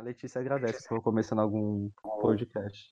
[0.00, 1.90] A Letícia agradece que eu vou começando algum
[2.22, 2.86] podcast.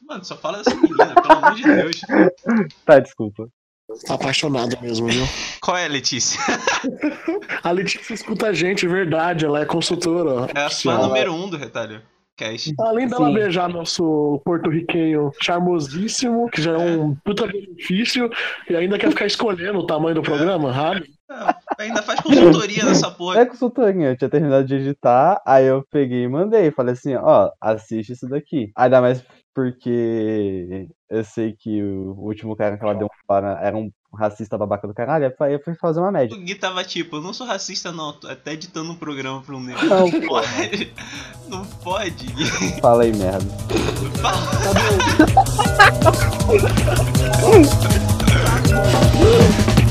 [0.00, 2.00] Mano, só fala dessa menina, pelo amor de Deus.
[2.86, 3.50] Tá, desculpa.
[4.06, 5.26] Tá apaixonado mesmo, viu?
[5.60, 6.40] Qual é, Letícia?
[7.62, 9.44] A Letícia escuta a gente, verdade.
[9.44, 10.50] Ela é consultora.
[10.54, 12.00] É a fã número um do Retalho
[12.34, 12.72] Cast.
[12.80, 13.34] Além dela Sim.
[13.34, 18.30] beijar nosso porto-riquenho charmosíssimo, que já é um puta benefício,
[18.70, 21.12] e ainda quer ficar escolhendo o tamanho do programa, sabe?
[21.28, 23.40] Ah, ainda faz consultoria nessa porra.
[23.40, 26.70] É consultoria, eu tinha terminado de editar, aí eu peguei e mandei.
[26.70, 28.70] Falei assim, ó, assiste isso daqui.
[28.76, 33.76] Ainda mais porque eu sei que o último cara que ela deu um para era
[33.76, 36.36] um racista babaca do caralho, aí eu fui fazer uma média.
[36.36, 39.56] O Gui tava tipo, eu não sou racista não, tô até editando um programa pra
[39.56, 39.86] um negro.
[39.86, 40.92] Não, Não pode.
[41.48, 42.80] Não pode, Gui.
[42.80, 43.46] Fala aí, merda.
[44.20, 44.52] Fala.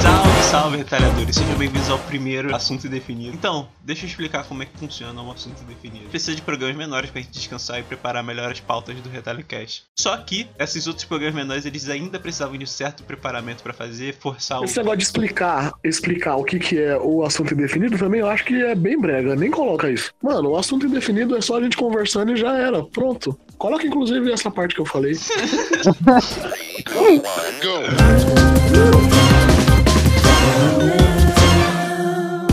[0.00, 1.34] Salve, salve, retalhadores.
[1.34, 3.34] Sejam bem-vindos ao primeiro assunto definido.
[3.34, 6.08] Então, deixa eu explicar como é que funciona um assunto definido.
[6.08, 9.82] Precisa de programas menores pra gente descansar e preparar melhor as pautas do Retalho Cast.
[9.98, 14.14] Só que, esses outros programas menores, eles ainda precisavam de um certo preparamento pra fazer,
[14.14, 14.64] forçar o...
[14.64, 18.44] Esse negócio de explicar, explicar o que, que é o assunto indefinido também eu acho
[18.44, 20.12] que é bem brega, nem coloca isso.
[20.22, 23.36] Mano, o assunto indefinido é só a gente conversando e já era, pronto.
[23.58, 25.14] Coloca inclusive essa parte que eu falei.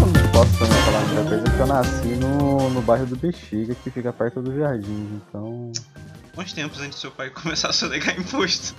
[0.05, 3.89] Não posso também falar muita coisa porque eu nasci no, no bairro do Bexiga, que
[3.89, 5.71] fica perto do jardim, então.
[6.35, 8.75] Bons tempos antes do seu pai começar a sonegar imposto.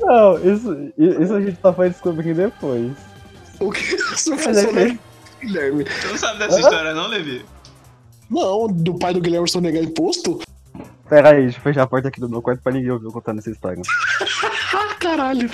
[0.00, 2.92] Não, isso, isso a gente só foi descobrir depois.
[3.60, 4.98] O que isso é que-
[5.44, 5.84] Guilherme?
[5.84, 7.44] Você não sabe dessa história não, Levi?
[8.30, 10.40] Não, do pai do Guilherme sonegar imposto?
[11.08, 13.12] Pera aí, deixa eu fechar a porta aqui do meu quarto pra ninguém ouvir eu
[13.12, 13.82] contando essa história.
[14.98, 15.50] Caralho.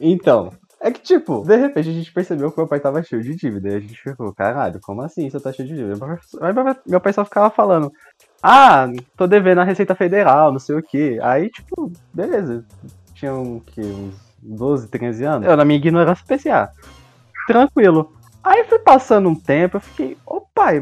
[0.00, 3.34] Então, é que tipo, de repente a gente percebeu que meu pai tava cheio de
[3.34, 3.70] dívida.
[3.70, 6.20] E a gente ficou, caralho, como assim você tá cheio de dívida?
[6.40, 6.52] Aí
[6.86, 7.90] meu- pai só ficava falando,
[8.42, 8.86] ah,
[9.16, 11.18] tô devendo a Receita Federal, não sei o que.
[11.20, 12.64] Aí, tipo, beleza.
[13.14, 15.48] Tinha um, que, uns 12, 13 anos.
[15.48, 16.70] Eu, na minha ignorância, pensei, ah,
[17.46, 18.12] tranquilo.
[18.46, 20.80] Aí foi passando um tempo, eu fiquei, ô pai,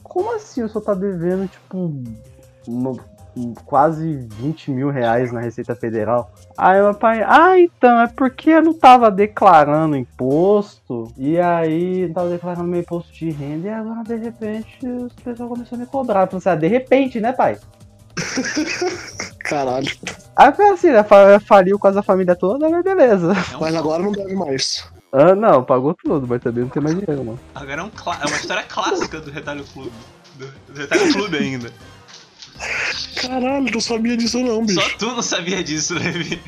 [0.00, 1.92] como assim o senhor tá devendo, tipo,
[2.68, 2.94] uma-
[3.64, 6.30] quase 20 mil reais na Receita Federal?
[6.56, 12.14] Aí meu pai, ah, então, é porque eu não tava declarando imposto, e aí não
[12.14, 15.86] tava declarando meu imposto de renda, e agora de repente os pessoal começou a me
[15.86, 16.28] cobrar.
[16.30, 17.58] Eu assim, ah, de repente, né, pai?
[19.40, 19.88] Caralho.
[20.36, 23.32] Aí foi assim, né, fa- faliu quase a família toda, mas beleza.
[23.52, 24.88] É um- Mas agora não deve mais.
[25.16, 27.38] Ah, não, pagou tudo, mas também não tem mais dinheiro, não.
[27.54, 29.92] Agora é, um é uma história clássica do Retalho Clube.
[30.34, 31.72] Do, do Retalho Clube ainda.
[33.22, 34.80] Caralho, não sabia disso não, bicho.
[34.80, 36.42] Só tu não sabia disso, Levi.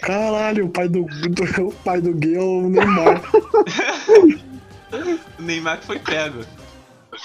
[0.00, 3.22] Caralho, o pai do, do- o pai do Gui é o Neymar.
[5.38, 6.44] O Neymar que foi pego.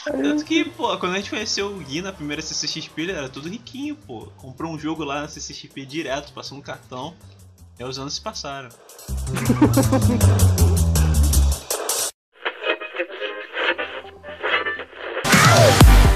[0.05, 3.49] Tanto que, pô, quando a gente conheceu o Gui na primeira CCXP, ele era todo
[3.49, 4.27] riquinho, pô.
[4.37, 7.13] Comprou um jogo lá na CCXP direto, passou um cartão.
[7.79, 8.69] E aí os anos se passaram.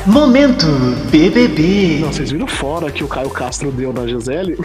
[0.08, 0.66] Momento
[1.12, 2.00] BBB.
[2.00, 4.58] Não, vocês viram fora que o Caio Castro deu na Gisele?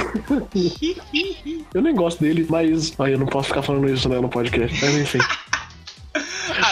[1.75, 2.95] Eu nem gosto dele, mas.
[2.99, 4.83] Ai, eu não posso ficar falando isso né, no podcast.
[4.83, 5.19] Mas enfim.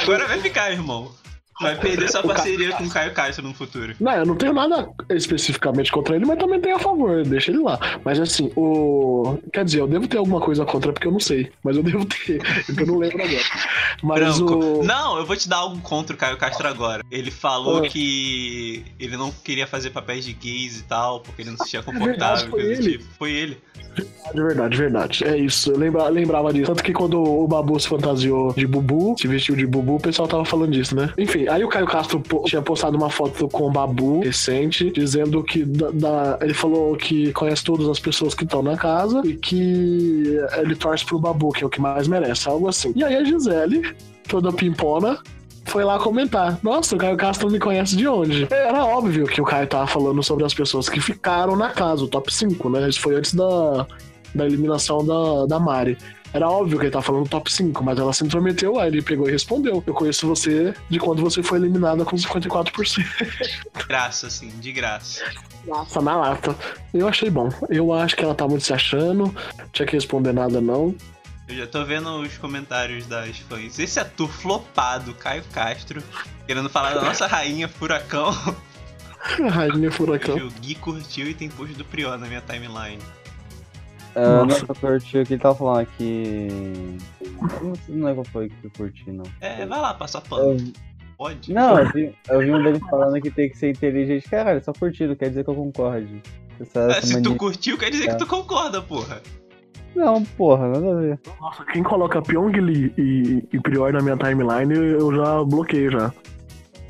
[0.03, 1.12] Agora vai ficar, irmão.
[1.60, 3.94] Vai perder sua parceria com o Caio Castro no futuro.
[4.00, 7.60] Não, eu não tenho nada especificamente contra ele, mas também tenho a favor, deixa ele
[7.62, 7.78] lá.
[8.04, 9.38] Mas assim, o.
[9.53, 11.50] Quer dizer, eu devo ter alguma coisa contra porque eu não sei.
[11.62, 13.43] Mas eu devo ter, porque eu não lembro agora.
[14.03, 14.54] Mas Branco.
[14.81, 14.84] o.
[14.84, 17.04] Não, eu vou te dar algo contra o Caio Castro agora.
[17.10, 17.88] Ele falou Ah.
[17.88, 21.81] que ele não queria fazer papéis de gays e tal, porque ele não se sentia
[21.93, 22.00] verdade,
[22.47, 22.50] confortável.
[22.50, 22.98] foi coisa do ele.
[22.98, 23.04] tipo.
[23.19, 23.59] Foi ele.
[24.34, 25.25] De verdade, verdade.
[25.25, 25.70] É isso.
[25.70, 26.66] Eu lembra, lembrava disso.
[26.66, 30.26] Tanto que quando o Babu se fantasiou de Bubu, se vestiu de Bubu, o pessoal
[30.26, 31.12] tava falando disso, né?
[31.16, 35.65] Enfim, aí o Caio Castro tinha postado uma foto com o Babu recente, dizendo que
[35.65, 40.37] da- da- ele falou que conhece todas as pessoas que estão na casa e que
[40.58, 42.93] ele torce pro Babu, que é o que mais merece, algo assim.
[42.96, 43.94] E aí a Gisele,
[44.29, 45.19] toda pimpona,
[45.67, 46.58] foi lá comentar.
[46.62, 48.46] Nossa, o Caio Castro me conhece de onde?
[48.50, 52.08] Era óbvio que o Caio tava falando sobre as pessoas que ficaram na casa, o
[52.08, 52.88] top 5, né?
[52.88, 53.87] Isso foi antes da,
[54.35, 55.96] da eliminação da, da Mari.
[56.34, 59.28] Era óbvio que ele tava falando top 5, mas ela se intrometeu, aí ele pegou
[59.28, 59.84] e respondeu.
[59.86, 63.06] Eu conheço você de quando você foi eliminada com 54%.
[63.86, 65.25] Graça, assim, de graça.
[65.64, 66.56] Nossa, na lata.
[66.92, 67.48] Eu achei bom.
[67.70, 69.32] Eu acho que ela tá muito se achando.
[69.56, 70.92] Não tinha que responder nada, não.
[71.46, 73.78] Eu já tô vendo os comentários das fãs.
[73.78, 76.02] Esse ator flopado, Caio Castro,
[76.48, 78.32] querendo falar da nossa rainha Furacão.
[79.52, 80.36] Rainha Furacão.
[80.36, 82.98] O Gui curtiu e tem post do Prior na minha timeline.
[84.16, 84.61] Ah, Nossa.
[84.62, 86.49] não, eu curti o que ele tava falando que.
[87.62, 89.25] Não, não é qual foi que eu curti, não.
[89.40, 90.52] É, vai lá, passar pano.
[90.52, 90.72] Eu-
[91.16, 91.52] Pode?
[91.55, 94.28] Não, eu vi, eu vi um dele falando que tem que ser inteligente.
[94.28, 96.20] Caralho, só curtir, não quer dizer que eu concorde.
[96.61, 98.12] Essa, É, essa se tu mania- curtiu, quer dizer É.
[98.12, 99.22] que tu concorda, porra.
[99.94, 101.20] Não, porra, nada a ver.
[101.40, 106.12] Nossa, quem coloca Pyongyi e, e Prior na minha timeline, eu já bloqueio já.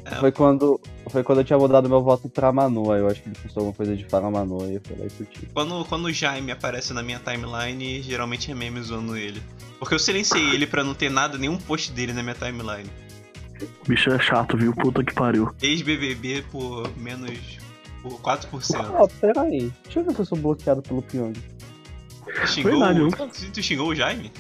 [0.07, 0.15] É.
[0.17, 0.81] Foi quando,
[1.15, 3.61] foi quando eu tinha mudado meu voto pra Manu, aí eu acho que ele postou
[3.61, 5.47] alguma coisa de Fala Manu, aí eu fui lá e curti.
[5.55, 9.41] Quando, quando o Jaime aparece na minha timeline, geralmente é meme zoando ele.
[9.79, 12.91] Porque eu silenciei ele pra não ter nada, nenhum post dele na minha timeline.
[13.63, 14.75] O bicho é chato, viu?
[14.75, 15.55] Puta que pariu.
[15.63, 17.61] Ex-BBB por menos.
[18.03, 18.75] por 4%.
[18.77, 19.73] Ah, pera aí.
[19.85, 21.33] Deixa eu ver se eu sou bloqueado pelo Pyong.
[21.33, 24.33] Tu xingou, Verdade, eu tu, tu xingou o Jaime?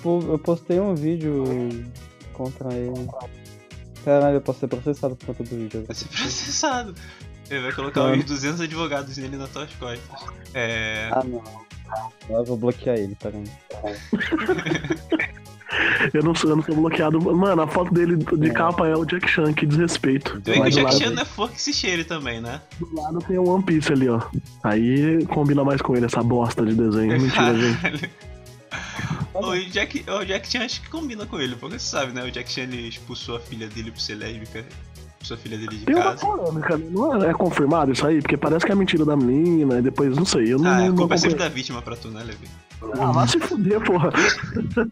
[0.00, 1.42] Pô, Eu postei um vídeo
[2.34, 3.08] contra ele.
[4.04, 5.84] Caralho, eu posso ser processado por conta do vídeo.
[5.86, 6.94] Vai ser processado.
[7.50, 8.16] Ele vai colocar Mano.
[8.16, 10.20] uns 200 advogados nele nas tuas costas.
[10.54, 11.08] É.
[11.12, 11.42] Ah, não.
[12.28, 13.42] Eu vou bloquear ele, peraí.
[16.12, 17.20] Eu não sou, eu não sou bloqueado.
[17.20, 18.52] Mano, a foto dele de É.
[18.52, 20.40] capa é o Jack Chan, que desrespeito.
[20.44, 22.60] Vê que o Jack Chan não é que se cheire também, né?
[22.80, 24.20] do lado tem o One Piece ali, ó.
[24.64, 27.20] Aí combina mais com ele, essa bosta de desenho.
[27.20, 28.10] Mentira, gente.
[29.32, 29.50] Caralho.
[29.62, 32.24] O Jack, o Jack Chan acho que combina com ele, porque você sabe, né?
[32.24, 34.64] O Jack Chan ele expulsou a filha dele por ser lésbica.
[35.12, 36.26] Expulsou a filha dele de Tem uma casa.
[36.26, 36.86] polêmica, né?
[36.90, 38.20] Não é, é confirmado isso aí?
[38.22, 40.52] Porque parece que é mentira da menina, e depois não sei.
[40.52, 42.48] Eu não, Ah, a não culpa é sempre da vítima pra tu, né, Levi?
[42.98, 44.10] Ah, vai se fuder, porra.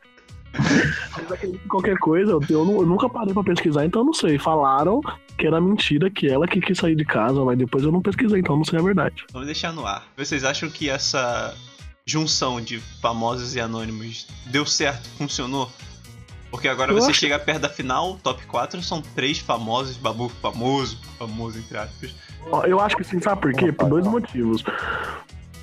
[1.69, 4.39] Qualquer coisa, eu, eu eu nunca parei pra pesquisar, então eu não sei.
[4.39, 5.01] Falaram
[5.37, 8.41] que era mentira, que ela que quis sair de casa, mas depois eu não pesquisei,
[8.41, 9.25] então eu não sei a verdade.
[9.33, 10.05] Vamos deixar no ar.
[10.17, 11.55] Vocês acham que essa
[12.09, 15.07] junção de famosos e anônimos deu certo?
[15.19, 15.71] Funcionou?
[16.51, 21.59] Porque agora você chega perto da final, top 4 são três famosos, Babu famoso, famoso
[21.59, 22.15] entre aspas.
[22.67, 23.71] Eu acho que sim, sabe por quê?
[23.71, 24.65] Por dois motivos.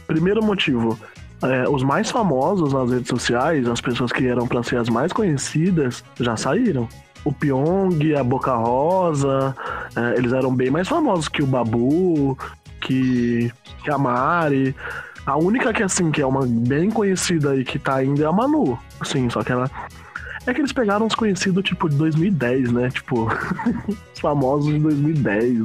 [0.05, 0.99] Primeiro motivo,
[1.41, 5.11] é, os mais famosos nas redes sociais, as pessoas que eram pra ser as mais
[5.11, 6.87] conhecidas, já saíram.
[7.23, 9.55] O Pyong, a Boca Rosa,
[9.95, 12.37] é, eles eram bem mais famosos que o Babu,
[12.81, 13.51] que,
[13.83, 14.75] que a Mari.
[15.25, 18.31] A única que, assim, que é uma bem conhecida e que tá ainda é a
[18.31, 18.77] Manu.
[18.99, 19.69] Assim, só que ela.
[20.47, 22.89] É que eles pegaram os conhecidos, tipo, de 2010, né?
[22.91, 23.27] Tipo,
[24.13, 25.59] os famosos de 2010,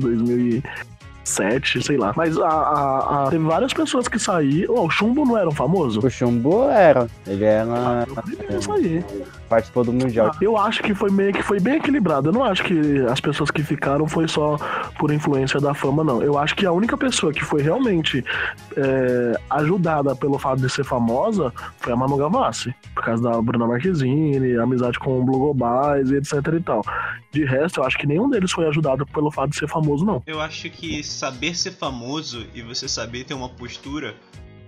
[1.24, 2.14] 2007, sei lá.
[2.16, 4.74] Mas a, a- a- teve várias pessoas que saíram.
[4.76, 6.00] Ó, o Chumbo não era um famoso?
[6.04, 7.06] O Chumbo era.
[7.26, 8.06] Ele era.
[8.08, 9.04] Eu primeiro a sair.
[9.50, 10.30] Participou do Mundial.
[10.40, 12.28] Eu acho que foi meio que foi bem equilibrado.
[12.28, 14.56] Eu não acho que as pessoas que ficaram foi só
[14.96, 16.22] por influência da fama, não.
[16.22, 18.24] Eu acho que a única pessoa que foi realmente
[18.76, 22.72] é, ajudada pelo fato de ser famosa foi a Manu Gavassi.
[22.94, 26.84] Por causa da Bruna Marquezine, amizade com o Blue Globais e etc e tal.
[27.32, 30.22] De resto, eu acho que nenhum deles foi ajudado pelo fato de ser famoso, não.
[30.28, 34.14] Eu acho que saber ser famoso e você saber ter uma postura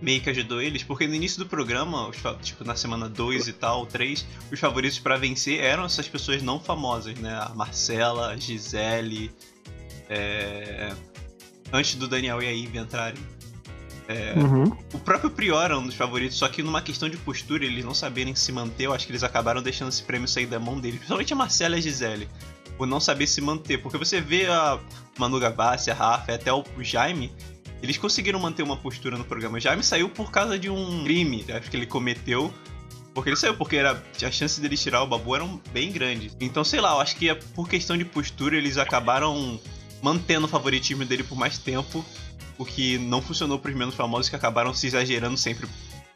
[0.02, 3.52] meio que ajudou eles, porque no início do programa, os tipo na semana 2 e
[3.52, 7.32] tal, 3, os favoritos pra vencer eram essas pessoas não famosas, né?
[7.40, 9.30] A Marcela, a Gisele,
[10.10, 10.92] é,
[11.72, 13.22] antes do Daniel e a Ivy entrarem.
[14.08, 14.64] É, Uhum.
[14.92, 17.94] o próprio Prior era um dos favoritos, só que numa questão de postura, eles não
[17.94, 20.96] saberem se manter, eu acho que eles acabaram deixando esse prêmio sair da mão deles.
[20.98, 22.28] Principalmente a Marcela e a Gisele.
[22.76, 23.78] Por não saber se manter.
[23.78, 24.78] Porque você vê a
[25.16, 27.32] Manu Gavassi, a Rafa até o Jaime,
[27.82, 29.58] eles conseguiram manter uma postura no programa.
[29.58, 32.54] Jaime saiu por causa de um crime, acho que ele cometeu.
[33.12, 36.34] Porque ele saiu, porque era, a chance dele tirar o Babu eram bem grandes.
[36.40, 39.60] Então, sei lá, eu acho que é por questão de postura, eles acabaram
[40.00, 42.04] mantendo o favoritismo dele por mais tempo.
[42.56, 45.68] O que não funcionou pros menos famosos que acabaram se exagerando sempre.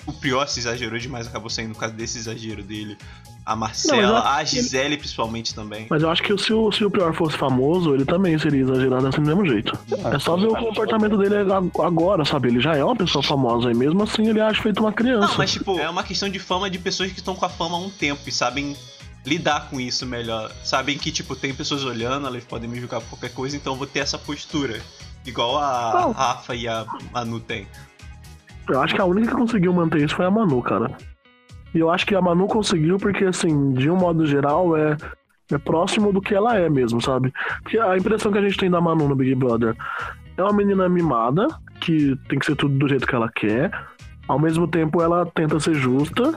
[0.07, 2.97] O Prior se exagerou demais, acabou saindo por causa desse exagero dele.
[3.45, 5.87] A Marcela, Não, a que ele- Gisele principalmente também.
[5.89, 9.07] Mas eu acho que se o, se o Prior fosse famoso, ele também seria exagerado
[9.07, 9.79] assim do mesmo jeito.
[10.13, 12.49] É só ver o comportamento dele ag- agora, sabe?
[12.49, 15.29] Ele já é uma pessoa famosa e mesmo assim ele acha feito uma criança.
[15.29, 17.77] Não, mas tipo, é uma questão de fama de pessoas que estão com a fama
[17.77, 18.77] há um tempo e sabem
[19.25, 20.51] lidar com isso melhor.
[20.65, 23.77] Sabem que, tipo, tem pessoas olhando, elas podem me julgar por qualquer coisa, então eu
[23.77, 24.81] vou ter essa postura.
[25.25, 26.13] Igual a Não.
[26.13, 27.67] Rafa e a Manu tem.
[28.69, 30.91] Eu acho que a única que conseguiu manter isso foi a Manu, cara.
[31.75, 34.97] E eu acho que a Manu conseguiu porque, assim, de um modo geral, é,
[35.53, 37.33] é próximo do que ela é mesmo, sabe?
[37.63, 39.77] Porque a impressão que a gente tem da Manu no Big Brother
[40.37, 41.47] é uma menina mimada,
[41.81, 43.71] que tem que ser tudo do jeito que ela quer.
[44.27, 46.35] Ao mesmo tempo, ela tenta ser justa.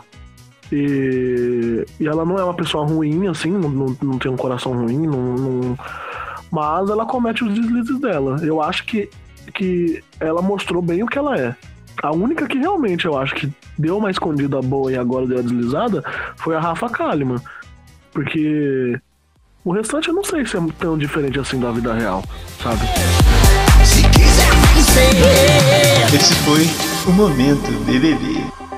[0.71, 5.07] E, e ela não é uma pessoa ruim, assim, não, não, tem um coração ruim,
[5.07, 5.77] não, não-
[6.51, 8.38] mas ela comete os deslizes dela.
[8.43, 9.09] Eu acho que,
[9.53, 11.55] que ela mostrou bem o que ela é.
[12.01, 15.41] A única que realmente eu acho que deu uma escondida boa e agora deu a
[15.41, 16.03] deslizada
[16.38, 17.41] foi a Rafa Kalimann.
[18.13, 18.98] Porque
[19.65, 22.24] o restante eu não sei se é tão diferente assim da vida real,
[22.62, 22.82] sabe?
[26.13, 28.69] Esse foi O momento BBB.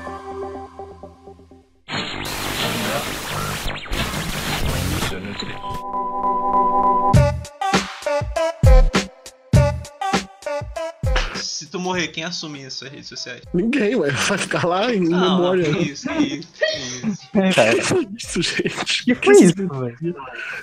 [11.62, 13.40] Se tu morrer, quem assume isso nas redes sociais?
[13.54, 14.10] Ninguém, ué.
[14.10, 15.62] Vai ficar lá em Não, memória.
[15.72, 17.30] que isso, que isso, que isso.
[17.30, 19.04] Que foi isso, gente?
[19.04, 20.16] que foi isso, velho?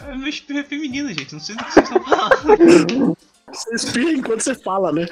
[0.10, 1.32] É meu espirro é feminino, gente.
[1.32, 3.18] Não sei do que vocês estão falando.
[3.50, 5.06] Você espirra enquanto você fala, né?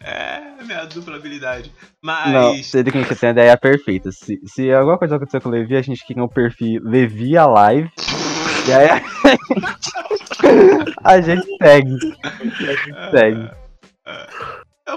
[0.00, 1.70] É minha dupla habilidade.
[2.02, 2.66] Não, Mas.
[2.68, 4.10] sei do que a gente tem a ideia perfeita.
[4.10, 7.44] Se, se alguma coisa aconteceu com o Levi, a gente cria um perfil Levi a
[7.44, 7.90] live.
[8.66, 8.88] E aí
[11.04, 12.16] a gente, a gente segue.
[12.22, 13.50] A gente segue.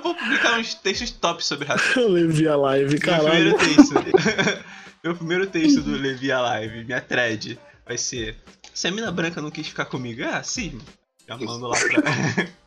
[0.02, 2.02] Eu vou publicar uns textos top sobre racismo.
[2.02, 3.94] Eu levei a live, Meu primeiro texto.
[5.04, 8.36] Meu primeiro texto do Levi a Live, minha thread, vai ser.
[8.74, 10.80] Se a mina branca não quis ficar comigo, ah, sim.
[11.28, 12.48] Já mando lá pra.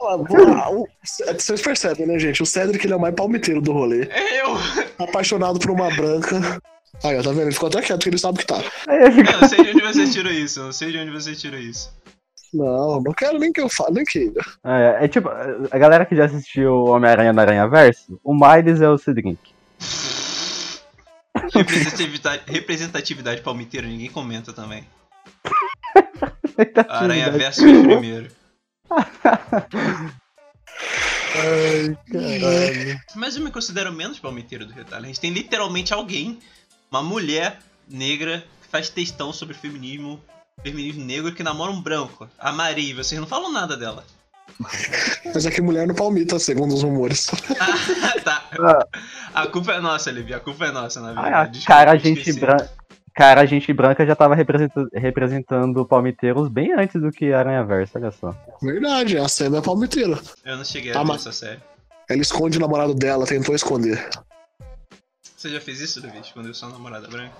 [0.00, 0.86] O-
[1.36, 2.40] Vocês percebem, né, gente?
[2.40, 4.04] O Cedric ele é o mais palmiteiro do rolê.
[4.10, 4.56] É eu!
[4.98, 6.60] Apaixonado por uma branca.
[7.02, 7.42] Aí, ó, tá vendo?
[7.42, 8.62] Ele ficou até quieto porque ele sabe que tá.
[8.86, 11.58] Eu não sei de onde você tirou isso, eu não sei de onde você tirou
[11.58, 11.90] isso.
[12.52, 14.40] Não, não quero nem que eu fale, nem queira.
[14.64, 18.88] É, é tipo, a galera que já assistiu Homem-Aranha no Aranha Verso, o Miles é
[18.88, 19.38] o Cedric.
[21.54, 24.84] Representatividade, representatividade palmiteira, ninguém comenta também.
[26.88, 28.30] Aranha Verso fez primeiro.
[31.36, 33.00] Ai, caralho.
[33.14, 35.04] Mas eu me considero menos palmiteiro do retalho.
[35.04, 36.38] A gente tem literalmente alguém,
[36.90, 40.20] uma mulher negra, que faz textão sobre feminismo,
[40.62, 42.28] feminismo negro, que namora um branco.
[42.38, 44.04] A Marie, vocês não falam nada dela.
[45.34, 47.28] Mas é que mulher no palmita, segundo os rumores.
[47.60, 48.44] Ah, tá.
[48.60, 48.86] Ah.
[49.42, 50.34] A culpa é nossa, Levi.
[50.34, 51.50] A culpa é nossa, na Ah, verdade.
[51.52, 52.70] Desculpa, cara, a gente branca.
[53.14, 57.98] Cara, a gente branca já tava representando, representando palmiteiros bem antes do que Aranha Verso,
[57.98, 58.32] olha só.
[58.62, 60.18] Verdade, a Sam é palmiteira.
[60.44, 61.60] Eu não cheguei Tá, a ver mas- essa série.
[62.08, 64.08] Ela esconde o namorado dela, tentou esconder.
[65.36, 66.18] Você já fez isso, Levi?
[66.20, 67.34] Escondeu sua namorada branca?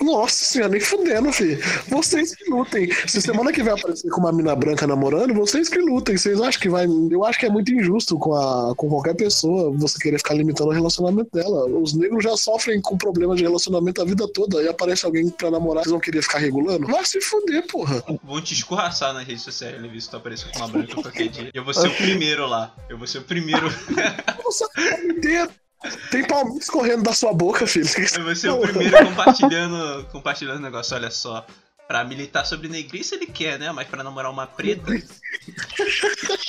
[0.00, 1.58] Nossa senhora, nem fudendo, filho.
[1.88, 2.90] Vocês que lutem.
[3.06, 6.16] Se semana que vem aparecer com uma mina branca namorando, vocês que lutem.
[6.16, 6.86] Vocês acham que vai.
[7.10, 8.74] Eu acho que é muito injusto com, a...
[8.74, 11.66] com qualquer pessoa você querer ficar limitando o relacionamento dela.
[11.66, 14.58] Os negros já sofrem com problemas de relacionamento a vida toda.
[14.60, 16.86] Aí aparece alguém pra namorar, vocês vão querer ficar regulando?
[16.86, 18.02] Vai se fuder, porra.
[18.24, 21.50] Vão te escorraçar nas redes sociais, Levi, se tu aparecer com uma branca qualquer dia.
[21.54, 22.74] Eu vou ser o primeiro lá.
[22.88, 23.66] Eu vou ser o primeiro.
[24.44, 25.50] Nossa, palmiteiro.
[26.10, 27.88] Tem palmitos correndo da sua boca, filho.
[28.16, 31.44] Eu vou ser o primeiro compartilhando, compartilhando o negócio, olha só.
[31.88, 33.70] Pra militar sobre negrice ele quer, né?
[33.72, 34.90] Mas pra namorar uma preta.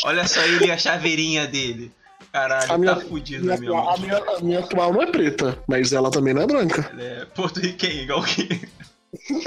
[0.06, 1.92] Olha só ele e a chaveirinha dele.
[2.32, 3.78] Caralho, A minha- tá fudido Minha, mesmo.
[3.90, 6.90] a, minha, a minha atual não é preta, mas ela também não é branca.
[6.94, 8.62] Ele é porto-riquenho, igual que.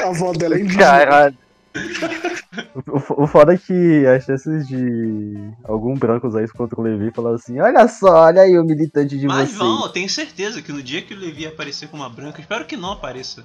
[0.00, 0.84] A avó dela é indígena.
[0.84, 1.38] Caralho.
[2.74, 5.34] O, o foda é que as chances de
[5.64, 8.64] algum branco usar isso contra o Levi e falar assim: Olha só, olha aí o
[8.64, 9.58] militante de Mas vocês.
[9.58, 12.64] vão, eu tenho certeza que no dia que o Levi aparecer com uma branca, espero
[12.64, 13.44] que não apareça.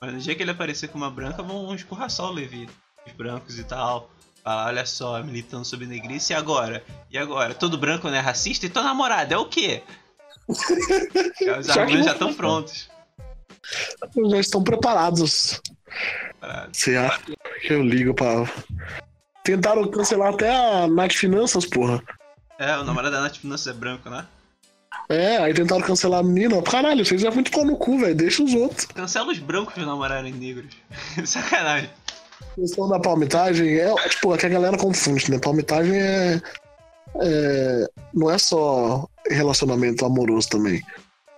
[0.00, 2.68] Mas no dia que ele aparecer com uma branca, vão escorraçar o Levi.
[3.06, 4.10] Os brancos e tal.
[4.44, 6.84] Falar, olha só, militando sobre negrice e agora?
[7.10, 7.54] E agora?
[7.54, 8.66] Todo branco não é racista?
[8.66, 9.82] E tua namorada é o quê?
[10.48, 12.88] Os argumentos já estão prontos.
[14.30, 15.60] Já estão preparados.
[16.40, 16.70] Parado.
[16.72, 17.20] Você acha
[17.60, 18.44] que eu ligo pra.
[19.44, 22.02] Tentaram cancelar até a Nath Finanças, porra.
[22.58, 24.26] É, o namorado da Nath Finanças é branco, né?
[25.08, 26.60] É, aí tentaram cancelar a menina.
[26.62, 28.14] Caralho, vocês já muito pau no cu, velho.
[28.14, 28.86] Deixa os outros.
[28.86, 30.74] Cancela os brancos namorarem negros.
[31.24, 31.90] Sacanagem.
[32.40, 35.38] A questão da palmitagem é, é, tipo, é que a galera confunde, né?
[35.38, 36.42] Palmitagem é,
[37.20, 37.86] é.
[38.12, 40.82] Não é só relacionamento amoroso também.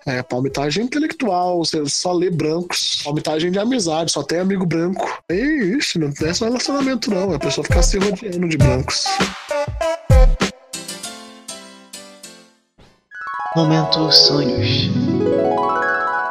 [0.07, 3.03] É palmitagem intelectual, você só lê brancos.
[3.05, 5.07] Palmitagem de amizade, só tem amigo branco.
[5.29, 7.33] É isso, não é só relacionamento, não.
[7.33, 9.05] É a pessoa ficar se rodeando de brancos.
[13.57, 14.89] Momento sonhos.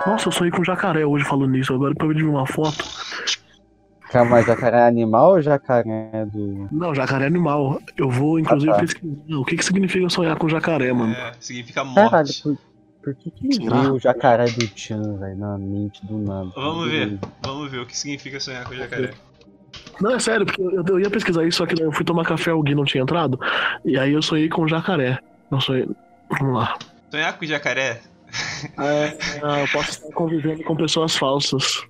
[0.08, 1.74] Nossa, eu sonhei com jacaré hoje falando nisso.
[1.74, 2.84] Agora pra eu ver uma foto.
[4.10, 6.68] Calma, jacaré é animal ou jacaré é do.
[6.72, 7.80] Não, jacaré é animal.
[7.96, 8.80] Eu vou, inclusive, Ah, tá.
[8.82, 11.14] pesquisar o que, que significa sonhar com jacaré, mano.
[11.14, 12.42] É, significa Caralho, morte.
[12.42, 12.58] por,
[13.14, 13.82] por que que Será?
[13.82, 16.52] veio o jacaré do Tchan, velho, na mente do nada?
[16.56, 19.14] Vamos ver, vamos ver o que significa sonhar com jacaré.
[20.02, 22.54] Não, é sério, porque eu, eu ia pesquisar isso, só que eu fui tomar café,
[22.54, 23.40] o Gui não tinha entrado.
[23.86, 25.20] E aí eu sonhei com jacaré.
[25.52, 25.88] Não sonhei.
[26.40, 26.78] Vamos lá.
[27.12, 28.02] Sonhar com jacaré?
[28.78, 29.18] É,
[29.62, 31.84] eu posso estar convivendo com pessoas falsas.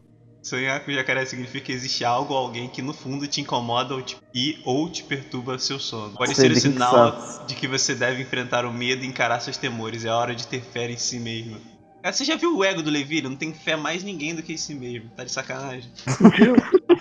[0.49, 4.01] Sonhar com jacaré significa que existe algo ou alguém que no fundo te incomoda ou
[4.01, 6.17] te, e ou te perturba seu sono.
[6.17, 7.45] Pode ser o sinal Santos.
[7.45, 10.05] de que você deve enfrentar o medo e encarar seus temores.
[10.05, 11.61] É hora de ter fé em si mesmo.
[12.01, 13.17] Cara, você já viu o ego do Levi?
[13.17, 15.11] Ele não tem fé mais em ninguém do que em si mesmo.
[15.15, 15.91] Tá de sacanagem.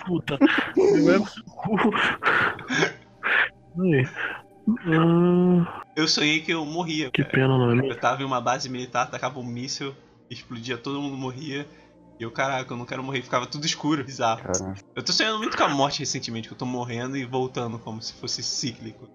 [0.05, 0.37] Puta.
[5.95, 7.09] Eu é- sonhei que eu morria.
[7.09, 7.33] que cara.
[7.33, 7.75] pena, não é?
[7.75, 7.91] mesmo?
[7.91, 9.95] Eu tava em uma base militar, tacava um míssil,
[10.29, 11.65] explodia, todo mundo morria.
[12.19, 14.41] E eu, caraca, eu não quero morrer, ficava tudo escuro, bizarro.
[14.43, 17.79] Cara, Eu tô sonhando muito com a morte recentemente, que eu tô morrendo e voltando
[17.79, 19.07] como se fosse cíclico.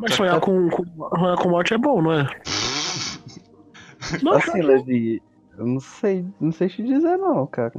[0.00, 0.84] Mas sonhar com, com,
[1.18, 2.24] sonhar com morte é bom, não é?
[4.22, 5.22] Não, assim, Levi,
[5.58, 7.72] eu não sei, não sei te dizer não, cara.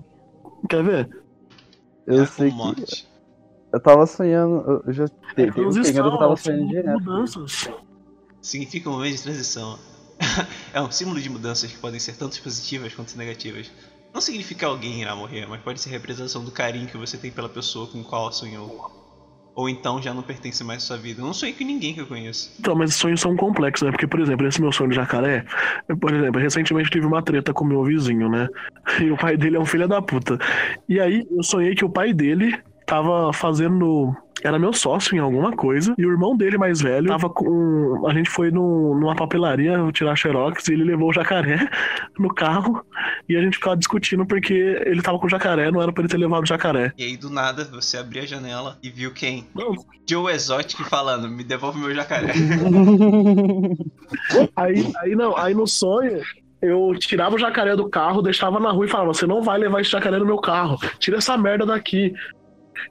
[0.69, 1.09] quer ver?
[2.05, 3.07] Eu É, sei com que morte.
[3.73, 7.03] eu tava sonhando, eu- já teve Os um período que eu tava estalos, sonhando direto.
[8.41, 9.79] Significa um momento de transição.
[10.73, 13.71] é um símbolo de mudanças que podem ser tanto positivas quanto negativas.
[14.13, 17.47] Não significa alguém irá morrer, mas pode ser representação do carinho que você tem pela
[17.49, 18.99] pessoa com qual sonhou.
[19.53, 21.21] Ou então já não pertence mais à sua vida.
[21.21, 22.53] Eu não sonhei com ninguém que eu conheço.
[22.59, 23.91] Então, mas sonhos são complexos, né?
[23.91, 25.45] Porque, por exemplo, esse meu sonho de jacaré,
[25.99, 28.47] por exemplo, recentemente tive uma treta com meu vizinho, né?
[29.01, 30.37] E o pai dele é um filho da puta.
[30.87, 32.57] E aí eu sonhei que o pai dele
[32.91, 34.13] tava fazendo.
[34.43, 35.93] Era meu sócio em alguma coisa.
[35.97, 38.05] E o irmão dele mais velho tava com.
[38.07, 41.69] A gente foi num- numa papelaria tirar xerox e ele levou o jacaré
[42.19, 42.83] no carro.
[43.29, 44.53] E a gente ficava discutindo porque
[44.85, 46.91] ele tava com o jacaré, não era pra ele ter levado o jacaré.
[46.97, 49.45] E aí do nada você abriu a janela e viu quem?
[49.55, 49.73] Não,
[50.09, 52.33] Joe Exotic falando, me devolve meu jacaré.
[54.55, 56.21] Aí, aí não, aí no sonho
[56.61, 59.81] eu tirava o jacaré do carro, deixava na rua e falava: Você não vai levar
[59.81, 62.13] esse jacaré no meu carro, tira essa merda daqui.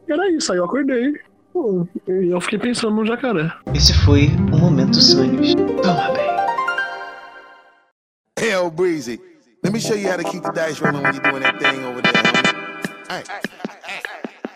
[0.09, 1.13] Era isso, aí eu acordei.
[1.53, 3.51] pô, E eu fiquei pensando no jacaré.
[3.75, 5.55] Esse foi o Momento Sonhos.
[5.55, 6.31] Toma bem.
[8.39, 9.21] Hell breezy.
[9.63, 11.85] Let me show you how to keep the dice rolling when you're doing that thing
[11.85, 12.13] over there.
[12.23, 13.25] homie.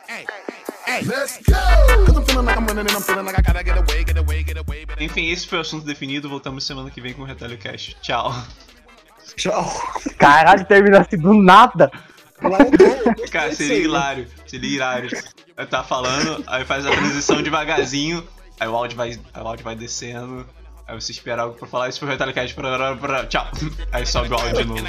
[0.08, 0.24] Hey.
[0.86, 1.54] Hey, let's go!
[2.06, 4.16] Cause I'm feeling like I'm running and I'm feeling like I gotta get away, get
[4.16, 4.86] away, get away.
[5.00, 6.28] Enfim, esse foi o assunto definido.
[6.28, 7.96] Voltamos semana que vem com o Retalho Cash.
[8.00, 8.32] Tchau.
[9.36, 9.64] Tchau.
[10.18, 11.90] Caralho, termina assim do nada.
[13.30, 14.26] Cara, seria hilário.
[14.46, 15.10] Seria hilário.
[15.56, 18.26] Eu tá falando, aí faz a transição devagarzinho,
[18.58, 20.46] aí o áudio vai, aí o áudio vai descendo.
[20.86, 22.10] Aí você espera algo pra falar, isso foi o
[22.98, 23.46] pra- Tchau.
[23.90, 24.84] Aí sobe o áudio de novo.